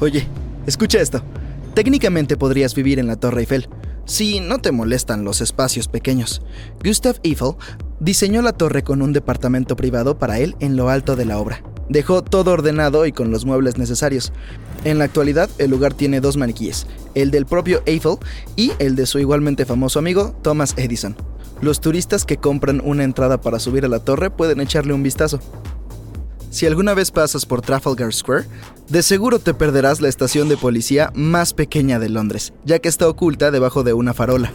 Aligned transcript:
Oye, 0.00 0.28
escucha 0.66 1.00
esto. 1.00 1.22
Técnicamente 1.74 2.36
podrías 2.36 2.74
vivir 2.74 2.98
en 2.98 3.08
la 3.08 3.16
Torre 3.16 3.40
Eiffel, 3.40 3.68
si 4.04 4.38
no 4.40 4.58
te 4.58 4.70
molestan 4.70 5.24
los 5.24 5.40
espacios 5.40 5.88
pequeños. 5.88 6.40
Gustav 6.84 7.16
Eiffel 7.24 7.54
diseñó 7.98 8.40
la 8.42 8.52
torre 8.52 8.82
con 8.82 9.02
un 9.02 9.12
departamento 9.12 9.74
privado 9.74 10.18
para 10.18 10.38
él 10.38 10.54
en 10.60 10.76
lo 10.76 10.88
alto 10.88 11.16
de 11.16 11.24
la 11.24 11.38
obra. 11.38 11.62
Dejó 11.88 12.22
todo 12.22 12.52
ordenado 12.52 13.06
y 13.06 13.12
con 13.12 13.30
los 13.30 13.44
muebles 13.44 13.76
necesarios. 13.76 14.32
En 14.84 14.98
la 14.98 15.04
actualidad, 15.04 15.50
el 15.58 15.70
lugar 15.70 15.94
tiene 15.94 16.20
dos 16.20 16.36
maniquíes, 16.36 16.86
el 17.14 17.30
del 17.30 17.46
propio 17.46 17.82
Eiffel 17.86 18.18
y 18.54 18.72
el 18.78 18.94
de 18.94 19.06
su 19.06 19.18
igualmente 19.18 19.66
famoso 19.66 19.98
amigo 19.98 20.36
Thomas 20.42 20.74
Edison. 20.76 21.16
Los 21.60 21.80
turistas 21.80 22.24
que 22.24 22.36
compran 22.36 22.80
una 22.84 23.02
entrada 23.02 23.40
para 23.40 23.58
subir 23.58 23.84
a 23.84 23.88
la 23.88 23.98
torre 23.98 24.30
pueden 24.30 24.60
echarle 24.60 24.92
un 24.92 25.02
vistazo. 25.02 25.40
Si 26.50 26.64
alguna 26.64 26.94
vez 26.94 27.10
pasas 27.10 27.44
por 27.44 27.60
Trafalgar 27.60 28.12
Square, 28.12 28.46
de 28.88 29.02
seguro 29.02 29.38
te 29.38 29.52
perderás 29.52 30.00
la 30.00 30.08
estación 30.08 30.48
de 30.48 30.56
policía 30.56 31.10
más 31.14 31.52
pequeña 31.52 31.98
de 31.98 32.08
Londres, 32.08 32.54
ya 32.64 32.78
que 32.78 32.88
está 32.88 33.06
oculta 33.06 33.50
debajo 33.50 33.82
de 33.82 33.92
una 33.92 34.14
farola. 34.14 34.50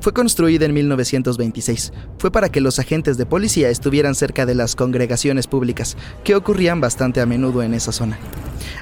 Fue 0.00 0.14
construida 0.14 0.64
en 0.64 0.72
1926. 0.72 1.92
Fue 2.18 2.32
para 2.32 2.48
que 2.48 2.62
los 2.62 2.78
agentes 2.78 3.18
de 3.18 3.26
policía 3.26 3.68
estuvieran 3.68 4.14
cerca 4.14 4.46
de 4.46 4.54
las 4.54 4.74
congregaciones 4.74 5.46
públicas, 5.46 5.94
que 6.24 6.34
ocurrían 6.34 6.80
bastante 6.80 7.20
a 7.20 7.26
menudo 7.26 7.62
en 7.62 7.74
esa 7.74 7.92
zona. 7.92 8.18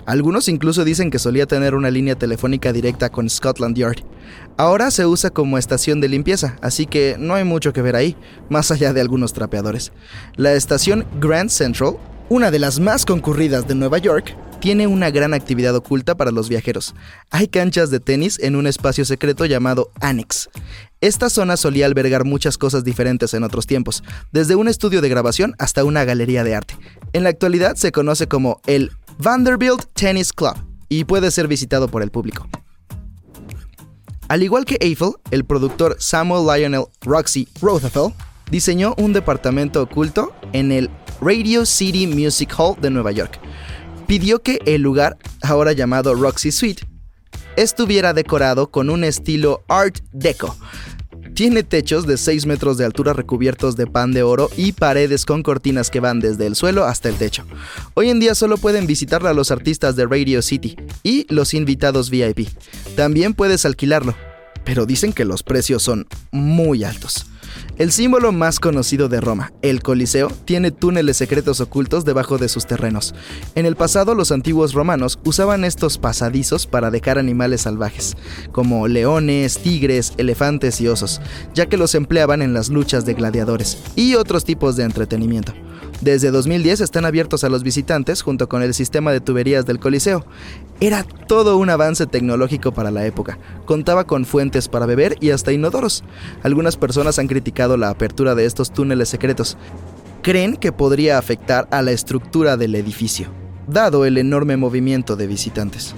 Algunos 0.07 0.49
incluso 0.49 0.85
dicen 0.85 1.11
que 1.11 1.19
solía 1.19 1.47
tener 1.47 1.75
una 1.75 1.91
línea 1.91 2.15
telefónica 2.15 2.73
directa 2.73 3.11
con 3.11 3.29
Scotland 3.29 3.77
Yard. 3.77 4.05
Ahora 4.57 4.93
se 4.93 5.07
usa 5.07 5.31
como 5.31 5.59
estación 5.59 6.01
de 6.01 6.09
limpieza, 6.09 6.57
así 6.63 6.87
que 6.87 7.17
no 7.19 7.35
hay 7.35 7.43
mucho 7.43 7.73
que 7.73 7.83
ver 7.83 7.97
ahí, 7.97 8.17
más 8.49 8.71
allá 8.71 8.93
de 8.93 9.01
algunos 9.01 9.33
trapeadores. 9.33 9.91
La 10.37 10.53
estación 10.53 11.05
Grand 11.19 11.51
Central 11.51 11.97
una 12.29 12.51
de 12.51 12.59
las 12.59 12.79
más 12.79 13.07
concurridas 13.07 13.67
de 13.67 13.75
Nueva 13.75 13.99
York, 13.99 14.37
tiene 14.61 14.87
una 14.87 15.11
gran 15.11 15.35
actividad 15.35 15.75
oculta 15.75 16.17
para 16.17 16.31
los 16.31 16.49
viajeros. 16.49 16.95
Hay 17.31 17.49
canchas 17.49 17.91
de 17.91 18.01
tenis 18.01 18.39
en 18.41 18.57
un 18.57 18.67
espacio 18.67 19.05
secreto 19.05 19.47
llamado 19.47 19.91
Annex. 20.01 20.51
Esta 21.01 21.31
zona 21.31 21.57
solía 21.57 21.87
albergar 21.87 22.25
muchas 22.25 22.59
cosas 22.59 22.85
diferentes 22.85 23.33
en 23.35 23.45
otros 23.45 23.67
tiempos, 23.67 24.03
desde 24.33 24.57
un 24.57 24.69
estudio 24.69 25.01
de 25.01 25.09
grabación 25.09 25.55
hasta 25.59 25.85
una 25.85 26.05
galería 26.05 26.45
de 26.45 26.55
arte. 26.57 26.77
En 27.13 27.23
la 27.23 27.31
actualidad 27.31 27.77
se 27.77 27.93
conoce 27.93 28.27
como 28.27 28.61
el 28.67 28.91
Vanderbilt 29.19 29.85
Tennis 29.95 30.33
Club 30.33 30.57
y 30.89 31.05
puede 31.05 31.31
ser 31.31 31.49
visitado 31.49 31.89
por 31.89 32.03
el 32.03 32.11
público. 32.11 32.49
Al 34.29 34.43
igual 34.43 34.67
que 34.67 34.77
Eiffel, 34.81 35.13
el 35.31 35.45
productor 35.45 35.97
Samuel 35.99 36.47
Lionel 36.47 36.85
Roxy 37.01 37.49
Rothafel 37.63 38.13
diseñó 38.51 38.95
un 38.99 39.13
departamento 39.13 39.83
oculto 39.83 40.35
en 40.53 40.73
el 40.73 40.91
Radio 41.21 41.67
City 41.67 42.07
Music 42.07 42.55
Hall 42.57 42.77
de 42.81 42.91
Nueva 42.91 43.13
York. 43.13 43.41
Pidió 44.07 44.41
que 44.43 44.61
el 44.67 44.83
lugar, 44.83 45.19
ahora 45.43 45.73
llamado 45.73 46.15
Roxy 46.15 46.53
Suite, 46.53 46.87
estuviera 47.57 48.13
decorado 48.13 48.71
con 48.71 48.89
un 48.89 49.05
estilo 49.05 49.65
Art 49.69 49.99
Deco. 50.13 50.57
Tiene 51.35 51.63
techos 51.63 52.07
de 52.07 52.17
6 52.17 52.47
metros 52.47 52.79
de 52.79 52.85
altura 52.85 53.13
recubiertos 53.13 53.77
de 53.77 53.87
pan 53.87 54.13
de 54.13 54.23
oro 54.23 54.49
y 54.57 54.73
paredes 54.73 55.25
con 55.25 55.43
cortinas 55.43 55.91
que 55.91 56.01
van 56.01 56.21
desde 56.21 56.47
el 56.47 56.57
suelo 56.57 56.85
hasta 56.85 57.09
el 57.09 57.17
techo. 57.17 57.45
Hoy 57.95 58.11
en 58.11 58.19
día 58.19 58.35
solo 58.35 58.57
pueden 58.57 58.87
visitarla 58.87 59.33
los 59.33 59.51
artistas 59.51 59.95
de 59.95 60.07
Radio 60.07 60.43
City 60.43 60.77
y 61.03 61.33
los 61.33 61.55
invitados 61.55 62.11
VIP. 62.11 62.49
También 62.97 63.35
puedes 63.35 63.65
alquilarlo, 63.67 64.15
pero 64.65 64.87
dicen 64.87 65.13
que 65.13 65.25
los 65.25 65.43
precios 65.43 65.83
son 65.83 66.07
muy 66.33 66.83
altos. 66.83 67.27
El 67.79 67.93
símbolo 67.93 68.33
más 68.33 68.59
conocido 68.59 69.09
de 69.09 69.21
Roma, 69.21 69.53
el 69.63 69.85
Coliseo, 69.85 70.33
tiene 70.45 70.73
túneles 70.73 71.17
secretos 71.17 71.61
ocultos 71.61 72.05
debajo 72.05 72.37
de 72.37 72.49
sus 72.49 72.67
terrenos. 72.67 73.15
En 73.55 73.67
el 73.67 73.77
pasado 73.77 74.17
los 74.17 74.33
antiguos 74.33 74.73
romanos 74.73 75.21
usaban 75.25 75.63
estos 75.63 75.97
pasadizos 75.97 76.67
para 76.67 76.91
dejar 76.91 77.21
animales 77.21 77.61
salvajes, 77.61 78.17
como 78.51 78.89
leones, 78.89 79.59
tigres, 79.59 80.13
elefantes 80.17 80.81
y 80.81 80.89
osos, 80.89 81.21
ya 81.55 81.67
que 81.67 81.77
los 81.77 81.95
empleaban 81.95 82.43
en 82.43 82.53
las 82.53 82.69
luchas 82.69 83.07
de 83.07 83.15
gladiadores 83.15 83.79
y 83.95 84.17
otros 84.17 84.45
tipos 84.45 84.75
de 84.75 84.83
entretenimiento. 84.83 85.55
Desde 86.01 86.31
2010 86.31 86.81
están 86.81 87.05
abiertos 87.05 87.43
a 87.43 87.49
los 87.49 87.65
visitantes 87.65 88.23
junto 88.23 88.49
con 88.49 88.63
el 88.63 88.73
sistema 88.73 89.11
de 89.11 89.21
tuberías 89.21 89.67
del 89.67 89.81
Coliseo. 89.81 90.25
Era 90.79 91.03
todo 91.03 91.57
un 91.57 91.71
avance 91.71 92.07
tecnológico 92.07 92.73
para 92.73 92.93
la 92.93 93.05
época. 93.05 93.39
Contaba 93.65 94.07
con 94.07 94.25
fuentes 94.25 94.69
para 94.69 94.87
beber 94.87 95.17
y 95.21 95.31
hasta 95.31 95.51
inodoros. 95.51 96.05
Algunas 96.45 96.77
personas 96.77 97.19
han 97.19 97.27
criticado 97.27 97.77
la 97.77 97.91
apertura 97.91 98.37
de 98.37 98.45
estos 98.45 98.73
túneles 98.73 99.09
secretos. 99.09 99.57
Creen 100.23 100.57
que 100.57 100.71
podría 100.71 101.19
afectar 101.19 101.67
a 101.73 101.83
la 101.83 101.91
estructura 101.91 102.57
del 102.57 102.77
edificio, 102.77 103.29
dado 103.67 104.05
el 104.05 104.19
enorme 104.19 104.57
movimiento 104.57 105.17
de 105.17 105.27
visitantes. 105.27 105.97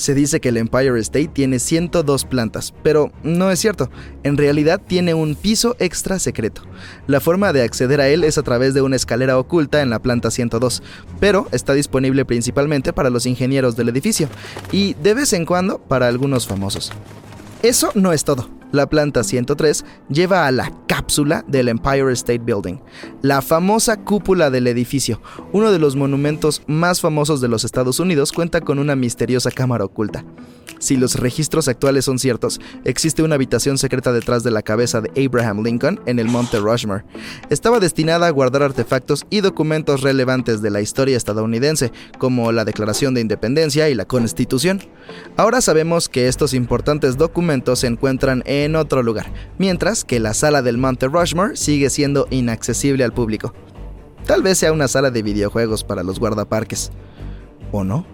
Se 0.00 0.14
dice 0.14 0.40
que 0.40 0.48
el 0.48 0.56
Empire 0.56 0.98
State 1.00 1.28
tiene 1.28 1.58
102 1.58 2.24
plantas, 2.24 2.72
pero 2.82 3.12
no 3.22 3.50
es 3.50 3.58
cierto. 3.58 3.90
En 4.22 4.38
realidad 4.38 4.80
tiene 4.80 5.12
un 5.12 5.34
piso 5.34 5.76
extra 5.78 6.18
secreto. 6.18 6.62
La 7.06 7.20
forma 7.20 7.52
de 7.52 7.60
acceder 7.60 8.00
a 8.00 8.08
él 8.08 8.24
es 8.24 8.38
a 8.38 8.42
través 8.42 8.72
de 8.72 8.80
una 8.80 8.96
escalera 8.96 9.38
oculta 9.38 9.82
en 9.82 9.90
la 9.90 9.98
planta 9.98 10.30
102, 10.30 10.82
pero 11.20 11.48
está 11.52 11.74
disponible 11.74 12.24
principalmente 12.24 12.94
para 12.94 13.10
los 13.10 13.26
ingenieros 13.26 13.76
del 13.76 13.90
edificio 13.90 14.30
y 14.72 14.94
de 14.94 15.12
vez 15.12 15.34
en 15.34 15.44
cuando 15.44 15.76
para 15.76 16.08
algunos 16.08 16.46
famosos. 16.46 16.92
Eso 17.62 17.90
no 17.94 18.14
es 18.14 18.24
todo. 18.24 18.59
La 18.72 18.88
planta 18.88 19.24
103 19.24 19.84
lleva 20.08 20.46
a 20.46 20.52
la 20.52 20.72
cápsula 20.86 21.44
del 21.48 21.68
Empire 21.68 22.12
State 22.12 22.42
Building, 22.44 22.78
la 23.22 23.42
famosa 23.42 23.96
cúpula 23.96 24.50
del 24.50 24.66
edificio. 24.68 25.20
Uno 25.52 25.72
de 25.72 25.78
los 25.78 25.96
monumentos 25.96 26.62
más 26.66 27.00
famosos 27.00 27.40
de 27.40 27.48
los 27.48 27.64
Estados 27.64 27.98
Unidos 27.98 28.32
cuenta 28.32 28.60
con 28.60 28.78
una 28.78 28.94
misteriosa 28.94 29.50
cámara 29.50 29.84
oculta. 29.84 30.24
Si 30.78 30.96
los 30.96 31.16
registros 31.16 31.68
actuales 31.68 32.06
son 32.06 32.18
ciertos, 32.18 32.58
existe 32.84 33.22
una 33.22 33.34
habitación 33.34 33.76
secreta 33.76 34.12
detrás 34.12 34.44
de 34.44 34.50
la 34.50 34.62
cabeza 34.62 35.02
de 35.02 35.26
Abraham 35.26 35.62
Lincoln 35.62 36.00
en 36.06 36.18
el 36.18 36.26
Monte 36.28 36.58
Rushmore. 36.58 37.04
Estaba 37.50 37.80
destinada 37.80 38.26
a 38.26 38.30
guardar 38.30 38.62
artefactos 38.62 39.26
y 39.28 39.40
documentos 39.40 40.00
relevantes 40.00 40.62
de 40.62 40.70
la 40.70 40.80
historia 40.80 41.18
estadounidense, 41.18 41.92
como 42.18 42.50
la 42.50 42.64
Declaración 42.64 43.12
de 43.12 43.20
Independencia 43.20 43.90
y 43.90 43.94
la 43.94 44.06
Constitución. 44.06 44.80
Ahora 45.36 45.60
sabemos 45.60 46.08
que 46.08 46.28
estos 46.28 46.54
importantes 46.54 47.18
documentos 47.18 47.80
se 47.80 47.86
encuentran 47.86 48.42
en 48.46 48.59
otro 48.76 49.02
lugar, 49.02 49.32
mientras 49.58 50.04
que 50.04 50.20
la 50.20 50.34
sala 50.34 50.62
del 50.62 50.78
Monte 50.78 51.08
Rushmore 51.08 51.56
sigue 51.56 51.90
siendo 51.90 52.26
inaccesible 52.30 53.04
al 53.04 53.12
público. 53.12 53.54
Tal 54.26 54.42
vez 54.42 54.58
sea 54.58 54.72
una 54.72 54.88
sala 54.88 55.10
de 55.10 55.22
videojuegos 55.22 55.84
para 55.84 56.02
los 56.02 56.20
guardaparques. 56.20 56.90
¿O 57.72 57.84
no? 57.84 58.04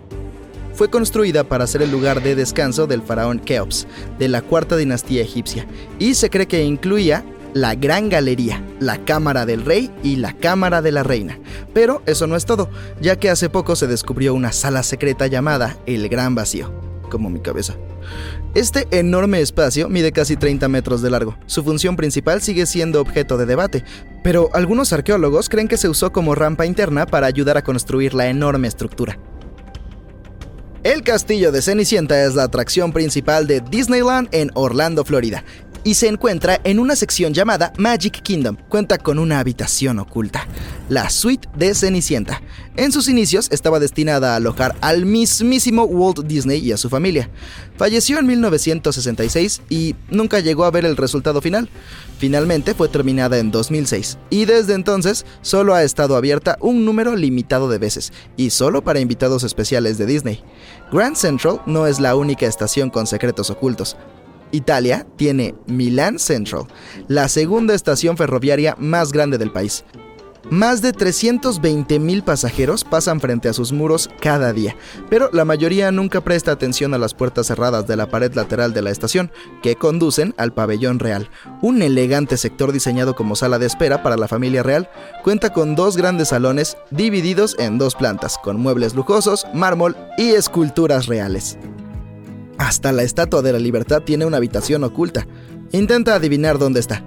fue 0.77 0.91
construida 0.91 1.43
para 1.43 1.67
ser 1.67 1.81
el 1.81 1.91
lugar 1.91 2.23
de 2.23 2.35
descanso 2.35 2.87
del 2.87 3.01
faraón 3.01 3.39
Keops, 3.39 3.87
de 4.19 4.29
la 4.29 4.43
cuarta 4.43 4.77
dinastía 4.77 5.23
egipcia, 5.23 5.67
y 5.99 6.15
se 6.15 6.29
cree 6.29 6.47
que 6.47 6.63
incluía 6.63 7.25
la 7.55 7.75
Gran 7.75 8.11
Galería, 8.11 8.63
la 8.79 8.99
Cámara 8.99 9.47
del 9.47 9.65
Rey 9.65 9.91
y 10.03 10.17
la 10.17 10.35
Cámara 10.35 10.83
de 10.83 10.93
la 10.93 11.03
Reina. 11.03 11.39
Pero 11.73 12.03
eso 12.05 12.27
no 12.27 12.37
es 12.37 12.45
todo, 12.45 12.69
ya 13.01 13.17
que 13.17 13.31
hace 13.31 13.49
poco 13.49 13.75
se 13.75 13.87
descubrió 13.87 14.35
una 14.35 14.53
sala 14.53 14.83
secreta 14.83 15.27
llamada 15.27 15.79
el 15.87 16.11
Gran 16.11 16.35
Vacío, 16.35 16.71
como 17.09 17.31
mi 17.31 17.41
cabeza. 17.41 17.75
Este 18.55 18.87
enorme 18.91 19.41
espacio 19.41 19.89
mide 19.89 20.13
casi 20.13 20.37
30 20.37 20.69
metros 20.69 21.03
de 21.03 21.11
largo. 21.11 21.37
Su 21.47 21.63
función 21.63 21.97
principal 21.97 22.41
sigue 22.41 22.67
siendo 22.67 23.01
objeto 23.01 23.37
de 23.37 23.47
debate, 23.47 23.85
pero 24.23 24.51
algunos 24.55 24.93
arqueólogos 24.93 25.49
creen 25.49 25.69
que 25.69 25.77
se 25.77 25.89
usó 25.89 26.13
como 26.13 26.35
rampa 26.35 26.67
interna 26.67 27.07
para 27.07 27.27
ayudar 27.27 27.57
a 27.57 27.65
construir 27.65 28.15
la 28.15 28.29
enorme 28.29 28.69
estructura. 28.69 29.19
El 30.87 31.03
castillo 31.03 31.51
de 31.51 31.63
Cenicienta 31.63 32.25
es 32.25 32.37
la 32.37 32.45
atracción 32.45 32.93
principal 32.93 33.49
de 33.49 33.61
Disneyland 33.61 34.29
en 34.31 34.53
Orlando, 34.55 35.05
Florida, 35.05 35.43
y 35.87 35.95
se 35.95 36.09
encuentra 36.09 36.61
en 36.65 36.81
una 36.81 36.97
sección 36.97 37.33
llamada 37.33 37.73
Magic 37.79 38.21
Kingdom. 38.21 38.57
Cuenta 38.69 38.99
con 38.99 39.21
una 39.21 39.39
habitación 39.39 40.01
oculta, 40.01 40.49
la 40.89 41.09
Suite 41.11 41.49
de 41.57 41.77
Cenicienta. 41.77 42.43
En 42.77 42.91
sus 42.91 43.09
inicios 43.09 43.47
estaba 43.53 43.79
destinada 43.79 44.33
a 44.33 44.37
alojar 44.37 44.75
al 44.81 45.07
mismísimo 45.07 45.85
Walt 45.85 46.27
Disney 46.27 46.59
y 46.59 46.73
a 46.73 46.77
su 46.77 46.91
familia. 46.91 47.31
Falleció 47.77 48.19
en 48.19 48.27
1966 48.27 49.63
y 49.69 49.95
nunca 50.11 50.41
llegó 50.41 50.65
a 50.65 50.73
ver 50.73 50.85
el 50.85 50.97
resultado 50.97 51.41
final. 51.41 51.69
Finalmente 52.19 52.75
fue 52.75 52.89
terminada 52.89 53.39
en 53.39 53.53
2006 53.53 54.19
y 54.29 54.45
desde 54.45 54.75
entonces 54.75 55.25
solo 55.41 55.73
ha 55.73 55.85
estado 55.85 56.17
abierta 56.17 56.59
un 56.61 56.85
número 56.85 57.15
limitado 57.15 57.69
de 57.69 57.79
veces 57.79 58.13
y 58.37 58.51
solo 58.51 58.83
para 58.83 58.99
invitados 58.99 59.45
especiales 59.45 59.99
de 59.99 60.07
Disney. 60.07 60.43
Grand 60.91 61.15
Central 61.15 61.61
no 61.65 61.87
es 61.87 62.01
la 62.01 62.17
única 62.17 62.47
estación 62.47 62.91
con 62.91 63.07
secretos 63.07 63.51
ocultos. 63.51 63.97
Italia 64.57 65.07
tiene 65.17 65.55
Milan 65.67 66.19
Central, 66.19 66.67
la 67.09 67.29
segunda 67.29 67.75
estación 67.75 68.17
ferroviaria 68.17 68.75
más 68.79 69.13
grande 69.13 69.39
del 69.39 69.53
país. 69.53 69.85
Más 70.51 70.81
de 70.81 70.93
320 70.93 71.99
mil 71.99 72.23
pasajeros 72.23 72.85
pasan 72.85 73.21
frente 73.21 73.49
a 73.49 73.53
sus 73.53 73.73
muros 73.73 74.09
cada 74.21 74.53
día, 74.53 74.77
pero 75.11 75.29
la 75.33 75.45
mayoría 75.45 75.91
nunca 75.91 76.21
presta 76.21 76.53
atención 76.53 76.95
a 76.95 76.99
las 76.99 77.15
puertas 77.15 77.49
cerradas 77.49 77.89
de 77.89 77.97
la 77.97 78.09
pared 78.09 78.33
lateral 78.33 78.73
de 78.73 78.81
la 78.81 78.93
estación, 78.93 79.33
que 79.61 79.75
conducen 79.75 80.35
al 80.37 80.53
pabellón 80.53 81.01
real. 81.01 81.31
Un 81.63 81.83
elegante 81.83 82.37
sector 82.37 82.71
diseñado 82.71 83.17
como 83.17 83.35
sala 83.35 83.59
de 83.59 83.67
espera 83.67 84.05
para 84.05 84.17
la 84.17 84.29
familia 84.29 84.63
real, 84.63 84.89
cuenta 85.25 85.53
con 85.53 85.75
dos 85.75 85.97
grandes 85.97 86.29
salones 86.29 86.77
divididos 86.93 87.57
en 87.59 87.79
dos 87.79 87.97
plantas, 87.97 88.39
con 88.39 88.61
muebles 88.61 88.95
lujosos, 88.95 89.47
mármol 89.53 89.97
y 90.17 90.29
esculturas 90.29 91.07
reales. 91.07 91.59
Hasta 92.59 92.93
la 92.93 93.03
Estatua 93.03 93.43
de 93.43 93.53
la 93.53 93.59
Libertad 93.59 94.03
tiene 94.03 94.25
una 94.25 94.39
habitación 94.39 94.83
oculta. 94.85 95.27
Intenta 95.73 96.15
adivinar 96.15 96.59
dónde 96.59 96.81
está. 96.81 97.05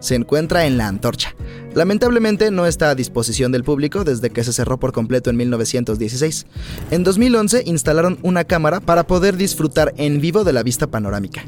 Se 0.00 0.16
encuentra 0.16 0.66
en 0.66 0.76
la 0.76 0.88
antorcha. 0.88 1.34
Lamentablemente 1.74 2.50
no 2.50 2.66
está 2.66 2.90
a 2.90 2.94
disposición 2.94 3.52
del 3.52 3.64
público 3.64 4.04
desde 4.04 4.30
que 4.30 4.44
se 4.44 4.52
cerró 4.52 4.78
por 4.78 4.92
completo 4.92 5.30
en 5.30 5.36
1916. 5.36 6.46
En 6.90 7.04
2011 7.04 7.62
instalaron 7.66 8.18
una 8.22 8.44
cámara 8.44 8.80
para 8.80 9.06
poder 9.06 9.36
disfrutar 9.36 9.94
en 9.96 10.20
vivo 10.20 10.44
de 10.44 10.52
la 10.52 10.62
vista 10.62 10.88
panorámica. 10.88 11.44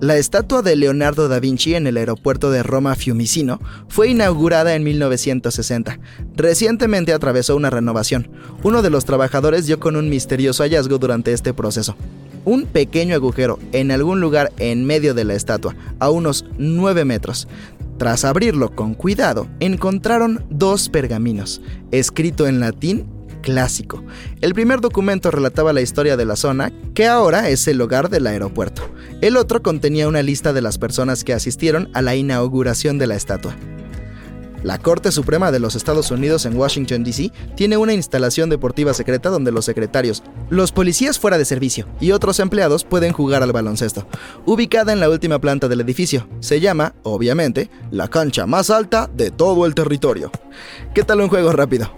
La 0.00 0.16
estatua 0.16 0.60
de 0.60 0.76
Leonardo 0.76 1.28
da 1.28 1.40
Vinci 1.40 1.74
en 1.74 1.86
el 1.86 1.96
aeropuerto 1.96 2.50
de 2.50 2.62
Roma 2.62 2.94
Fiumicino 2.94 3.60
fue 3.88 4.08
inaugurada 4.08 4.74
en 4.74 4.84
1960. 4.84 5.98
Recientemente 6.36 7.12
atravesó 7.14 7.56
una 7.56 7.70
renovación. 7.70 8.28
Uno 8.62 8.82
de 8.82 8.90
los 8.90 9.06
trabajadores 9.06 9.66
dio 9.66 9.80
con 9.80 9.96
un 9.96 10.10
misterioso 10.10 10.62
hallazgo 10.62 10.98
durante 10.98 11.32
este 11.32 11.54
proceso 11.54 11.96
un 12.44 12.66
pequeño 12.66 13.14
agujero 13.14 13.58
en 13.72 13.90
algún 13.90 14.20
lugar 14.20 14.52
en 14.58 14.84
medio 14.84 15.14
de 15.14 15.24
la 15.24 15.34
estatua, 15.34 15.74
a 15.98 16.10
unos 16.10 16.44
9 16.58 17.04
metros. 17.04 17.48
Tras 17.98 18.24
abrirlo 18.24 18.74
con 18.74 18.94
cuidado, 18.94 19.46
encontraron 19.60 20.44
dos 20.50 20.88
pergaminos, 20.88 21.60
escrito 21.92 22.46
en 22.46 22.60
latín 22.60 23.06
clásico. 23.44 24.02
El 24.40 24.54
primer 24.54 24.80
documento 24.80 25.30
relataba 25.30 25.72
la 25.72 25.82
historia 25.82 26.16
de 26.16 26.24
la 26.24 26.34
zona, 26.34 26.72
que 26.94 27.06
ahora 27.06 27.48
es 27.50 27.68
el 27.68 27.80
hogar 27.80 28.08
del 28.08 28.26
aeropuerto. 28.26 28.82
El 29.20 29.36
otro 29.36 29.62
contenía 29.62 30.08
una 30.08 30.22
lista 30.22 30.52
de 30.52 30.62
las 30.62 30.78
personas 30.78 31.24
que 31.24 31.34
asistieron 31.34 31.88
a 31.92 32.02
la 32.02 32.16
inauguración 32.16 32.98
de 32.98 33.06
la 33.06 33.16
estatua. 33.16 33.54
La 34.64 34.78
Corte 34.78 35.12
Suprema 35.12 35.52
de 35.52 35.60
los 35.60 35.74
Estados 35.74 36.10
Unidos 36.10 36.46
en 36.46 36.56
Washington, 36.56 37.04
D.C. 37.04 37.30
tiene 37.54 37.76
una 37.76 37.92
instalación 37.92 38.48
deportiva 38.48 38.94
secreta 38.94 39.28
donde 39.28 39.52
los 39.52 39.66
secretarios, 39.66 40.22
los 40.48 40.72
policías 40.72 41.18
fuera 41.18 41.36
de 41.36 41.44
servicio 41.44 41.86
y 42.00 42.12
otros 42.12 42.40
empleados 42.40 42.82
pueden 42.82 43.12
jugar 43.12 43.42
al 43.42 43.52
baloncesto. 43.52 44.06
Ubicada 44.46 44.94
en 44.94 45.00
la 45.00 45.10
última 45.10 45.38
planta 45.38 45.68
del 45.68 45.82
edificio, 45.82 46.26
se 46.40 46.60
llama, 46.60 46.94
obviamente, 47.02 47.68
la 47.90 48.08
cancha 48.08 48.46
más 48.46 48.70
alta 48.70 49.10
de 49.14 49.30
todo 49.30 49.66
el 49.66 49.74
territorio. 49.74 50.30
¿Qué 50.94 51.02
tal 51.02 51.20
un 51.20 51.28
juego 51.28 51.52
rápido? 51.52 51.92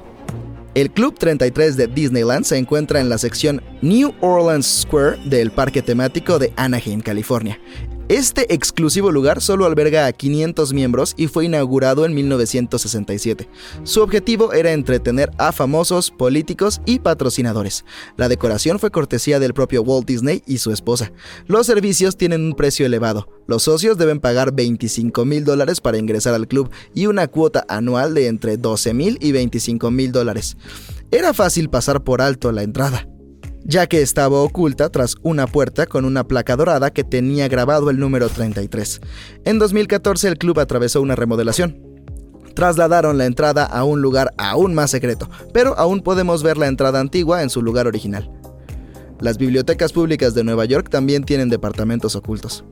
El 0.74 0.90
Club 0.90 1.16
33 1.20 1.76
de 1.76 1.86
Disneyland 1.86 2.44
se 2.44 2.58
encuentra 2.58 3.00
en 3.00 3.08
la 3.08 3.18
sección 3.18 3.62
New 3.80 4.12
Orleans 4.20 4.82
Square 4.82 5.20
del 5.24 5.52
parque 5.52 5.82
temático 5.82 6.40
de 6.40 6.52
Anaheim, 6.56 7.00
California. 7.00 7.60
Este 8.08 8.54
exclusivo 8.54 9.10
lugar 9.10 9.42
solo 9.42 9.66
alberga 9.66 10.06
a 10.06 10.12
500 10.12 10.72
miembros 10.72 11.12
y 11.16 11.26
fue 11.26 11.46
inaugurado 11.46 12.06
en 12.06 12.14
1967. 12.14 13.48
Su 13.82 14.00
objetivo 14.00 14.52
era 14.52 14.70
entretener 14.70 15.32
a 15.38 15.50
famosos, 15.50 16.12
políticos 16.12 16.80
y 16.86 17.00
patrocinadores. 17.00 17.84
La 18.16 18.28
decoración 18.28 18.78
fue 18.78 18.92
cortesía 18.92 19.40
del 19.40 19.54
propio 19.54 19.82
Walt 19.82 20.06
Disney 20.06 20.44
y 20.46 20.58
su 20.58 20.70
esposa. 20.70 21.10
Los 21.48 21.66
servicios 21.66 22.16
tienen 22.16 22.42
un 22.42 22.54
precio 22.54 22.86
elevado. 22.86 23.28
Los 23.48 23.64
socios 23.64 23.98
deben 23.98 24.20
pagar 24.20 24.52
25 24.52 25.24
mil 25.24 25.44
dólares 25.44 25.80
para 25.80 25.98
ingresar 25.98 26.34
al 26.34 26.46
club 26.46 26.70
y 26.94 27.06
una 27.06 27.26
cuota 27.26 27.64
anual 27.68 28.14
de 28.14 28.28
entre 28.28 28.56
12 28.56 28.94
mil 28.94 29.18
y 29.20 29.32
25 29.32 29.90
mil 29.90 30.12
dólares. 30.12 30.56
Era 31.10 31.34
fácil 31.34 31.70
pasar 31.70 32.04
por 32.04 32.22
alto 32.22 32.52
la 32.52 32.62
entrada 32.62 33.08
ya 33.66 33.88
que 33.88 34.00
estaba 34.00 34.40
oculta 34.40 34.90
tras 34.90 35.16
una 35.22 35.48
puerta 35.48 35.86
con 35.86 36.04
una 36.04 36.24
placa 36.24 36.54
dorada 36.54 36.92
que 36.92 37.02
tenía 37.02 37.48
grabado 37.48 37.90
el 37.90 37.98
número 37.98 38.28
33. 38.28 39.00
En 39.44 39.58
2014 39.58 40.28
el 40.28 40.38
club 40.38 40.60
atravesó 40.60 41.02
una 41.02 41.16
remodelación. 41.16 41.82
Trasladaron 42.54 43.18
la 43.18 43.26
entrada 43.26 43.64
a 43.64 43.84
un 43.84 44.00
lugar 44.00 44.32
aún 44.38 44.72
más 44.72 44.90
secreto, 44.92 45.28
pero 45.52 45.76
aún 45.78 46.00
podemos 46.00 46.42
ver 46.42 46.56
la 46.56 46.68
entrada 46.68 47.00
antigua 47.00 47.42
en 47.42 47.50
su 47.50 47.60
lugar 47.60 47.86
original. 47.86 48.30
Las 49.20 49.36
bibliotecas 49.36 49.92
públicas 49.92 50.34
de 50.34 50.44
Nueva 50.44 50.64
York 50.64 50.88
también 50.88 51.24
tienen 51.24 51.48
departamentos 51.48 52.14
ocultos. 52.16 52.64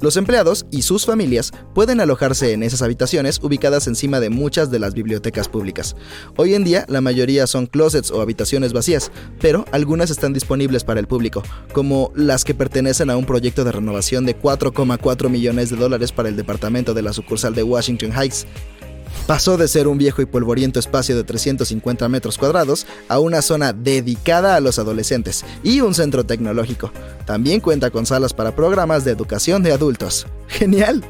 Los 0.00 0.16
empleados 0.16 0.66
y 0.70 0.82
sus 0.82 1.06
familias 1.06 1.52
pueden 1.74 2.00
alojarse 2.00 2.52
en 2.52 2.62
esas 2.62 2.82
habitaciones 2.82 3.40
ubicadas 3.42 3.86
encima 3.86 4.20
de 4.20 4.28
muchas 4.28 4.70
de 4.70 4.78
las 4.78 4.94
bibliotecas 4.94 5.48
públicas. 5.48 5.96
Hoy 6.36 6.54
en 6.54 6.64
día 6.64 6.84
la 6.88 7.00
mayoría 7.00 7.46
son 7.46 7.66
closets 7.66 8.10
o 8.10 8.20
habitaciones 8.20 8.72
vacías, 8.72 9.10
pero 9.40 9.64
algunas 9.72 10.10
están 10.10 10.32
disponibles 10.32 10.84
para 10.84 11.00
el 11.00 11.06
público, 11.06 11.42
como 11.72 12.12
las 12.14 12.44
que 12.44 12.54
pertenecen 12.54 13.08
a 13.08 13.16
un 13.16 13.24
proyecto 13.24 13.64
de 13.64 13.72
renovación 13.72 14.26
de 14.26 14.38
4,4 14.38 15.28
millones 15.28 15.70
de 15.70 15.76
dólares 15.76 16.12
para 16.12 16.28
el 16.28 16.36
departamento 16.36 16.92
de 16.92 17.02
la 17.02 17.12
sucursal 17.12 17.54
de 17.54 17.62
Washington 17.62 18.12
Heights, 18.12 18.46
pasó 19.26 19.56
de 19.56 19.68
ser 19.68 19.88
un 19.88 19.98
viejo 19.98 20.22
y 20.22 20.26
polvoriento 20.26 20.78
espacio 20.78 21.16
de 21.16 21.24
350 21.24 22.08
metros 22.08 22.38
cuadrados 22.38 22.86
a 23.08 23.18
una 23.18 23.42
zona 23.42 23.72
dedicada 23.72 24.56
a 24.56 24.60
los 24.60 24.78
adolescentes 24.78 25.44
y 25.62 25.80
un 25.80 25.94
centro 25.94 26.24
tecnológico. 26.24 26.92
También 27.26 27.60
cuenta 27.60 27.90
con 27.90 28.06
salas 28.06 28.34
para 28.34 28.54
programas 28.56 29.04
de 29.04 29.12
educación 29.12 29.62
de 29.62 29.72
adultos. 29.72 30.26
¡Genial! 30.48 31.04